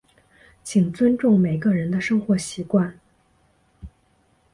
[0.63, 2.99] 请尊重每个人的生活习惯。